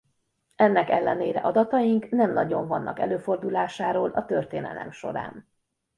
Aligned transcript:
Ennek 0.55 0.89
ellenére 0.89 1.39
adataink 1.41 2.09
nem 2.09 2.33
nagyon 2.33 2.67
vannak 2.67 2.99
előfordulásáról 2.99 4.09
a 4.11 4.25
történelem 4.25 4.91
során. 4.91 5.47